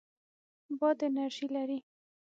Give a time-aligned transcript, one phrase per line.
[0.79, 1.79] باد انرژي لري.